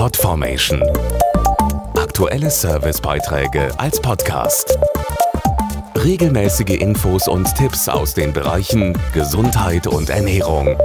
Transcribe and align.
Podformation. 0.00 0.82
Aktuelle 1.94 2.48
Servicebeiträge 2.48 3.68
als 3.78 4.00
Podcast. 4.00 4.78
Regelmäßige 5.94 6.80
Infos 6.80 7.28
und 7.28 7.54
Tipps 7.54 7.86
aus 7.86 8.14
den 8.14 8.32
Bereichen 8.32 8.96
Gesundheit 9.12 9.86
und 9.86 10.08
Ernährung. 10.08 10.78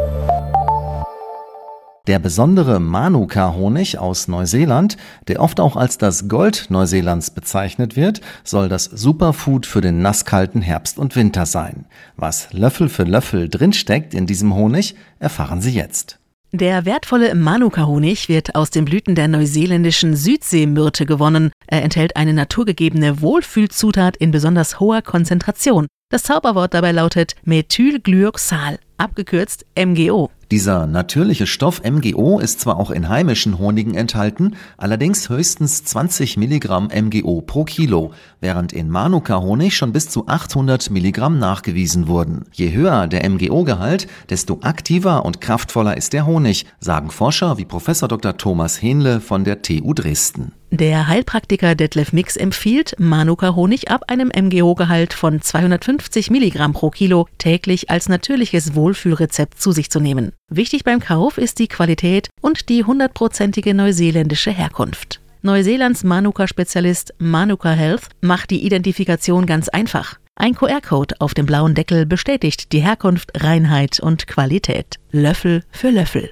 Der 2.08 2.20
besondere 2.20 2.82
Manuka-Honig 2.82 4.00
aus 4.00 4.28
Neuseeland, 4.28 4.98
der 5.30 5.40
oft 5.40 5.62
auch 5.62 5.78
als 5.78 5.98
das 5.98 6.28
Gold 6.28 6.66
Neuseelands 6.68 7.30
bezeichnet 7.30 7.96
wird, 7.96 8.20
soll 8.44 8.68
das 8.68 8.84
Superfood 8.84 9.66
für 9.66 9.80
den 9.80 10.02
nasskalten 10.02 10.62
Herbst 10.62 11.00
und 11.00 11.16
Winter 11.16 11.46
sein. 11.46 11.86
Was 12.18 12.52
Löffel 12.52 12.90
für 12.90 13.04
Löffel 13.04 13.48
drinsteckt 13.48 14.14
in 14.14 14.28
diesem 14.28 14.56
Honig, 14.56 14.96
erfahren 15.20 15.62
Sie 15.62 15.72
jetzt. 15.72 16.20
Der 16.60 16.86
wertvolle 16.86 17.36
Manuka-Honig 17.36 18.30
wird 18.30 18.56
aus 18.56 18.70
den 18.70 18.86
Blüten 18.86 19.14
der 19.14 19.28
neuseeländischen 19.28 20.16
Südseemyrte 20.16 21.06
gewonnen. 21.06 21.52
Er 21.68 21.84
enthält 21.84 22.16
eine 22.16 22.32
naturgegebene 22.32 23.20
Wohlfühlzutat 23.20 24.16
in 24.16 24.32
besonders 24.32 24.80
hoher 24.80 25.02
Konzentration. 25.02 25.88
Das 26.10 26.24
Zauberwort 26.24 26.74
dabei 26.74 26.94
lautet 26.94 27.36
Methylglyoxal, 27.44 28.80
abgekürzt 28.96 29.66
MGO. 29.78 30.32
Dieser 30.56 30.88
natürliche 30.88 31.48
Stoff 31.48 31.82
MGO 31.84 32.40
ist 32.40 32.62
zwar 32.62 32.80
auch 32.80 32.90
in 32.90 33.10
heimischen 33.10 33.60
Honigen 33.60 33.94
enthalten, 33.94 34.56
allerdings 34.78 35.28
höchstens 35.28 35.84
20 35.84 36.38
Milligramm 36.38 36.88
MGO 36.88 37.42
pro 37.42 37.66
Kilo, 37.66 38.14
während 38.40 38.72
in 38.72 38.90
Manuka-Honig 38.90 39.76
schon 39.76 39.92
bis 39.92 40.08
zu 40.08 40.30
800 40.30 40.92
Milligramm 40.92 41.40
nachgewiesen 41.40 42.08
wurden. 42.08 42.46
Je 42.54 42.72
höher 42.72 43.08
der 43.08 43.30
MGO-Gehalt, 43.30 44.08
desto 44.30 44.60
aktiver 44.62 45.26
und 45.26 45.42
kraftvoller 45.42 45.98
ist 45.98 46.14
der 46.14 46.26
Honig, 46.26 46.66
sagen 46.80 47.12
Forscher 47.12 47.58
wie 47.58 47.66
Professor 47.66 48.08
Dr. 48.08 48.38
Thomas 48.38 48.82
Hähnle 48.82 49.20
von 49.20 49.44
der 49.44 49.62
TU 49.62 49.94
Dresden. 49.94 50.54
Der 50.72 51.08
Heilpraktiker 51.08 51.76
Detlef 51.76 52.12
Mix 52.12 52.36
empfiehlt, 52.36 52.96
Manuka-Honig 52.98 53.90
ab 53.92 54.06
einem 54.08 54.30
MGO-Gehalt 54.30 55.14
von 55.14 55.42
250 55.42 56.32
Milligramm 56.32 56.74
pro 56.74 56.90
Kilo 56.90 57.28
täglich 57.38 57.90
als 57.90 58.10
natürliches 58.10 58.76
Wohlfühlrezept 58.76 59.62
zu 59.62 59.72
sich 59.72 59.90
zu 59.90 60.00
nehmen. 60.00 60.34
Wichtig 60.50 60.84
beim 60.84 61.00
Kauf 61.00 61.38
ist 61.38 61.60
die 61.60 61.68
Qualität 61.68 62.30
und 62.42 62.68
die 62.70 62.84
hundertprozentige 62.84 63.74
neuseeländische 63.74 64.52
Herkunft. 64.52 65.22
Neuseelands 65.44 66.04
Manuka-Spezialist 66.04 67.14
Manuka 67.20 67.70
Health 67.70 68.10
macht 68.22 68.50
die 68.50 68.66
Identifikation 68.66 69.46
ganz 69.46 69.70
einfach. 69.70 70.18
Ein 70.36 70.56
QR-Code 70.56 71.16
auf 71.20 71.34
dem 71.34 71.46
blauen 71.46 71.76
Deckel 71.76 72.06
bestätigt 72.06 72.74
die 72.74 72.82
Herkunft, 72.82 73.32
Reinheit 73.42 74.00
und 74.00 74.28
Qualität. 74.28 74.96
Löffel 75.12 75.64
für 75.72 75.92
Löffel. 75.92 76.32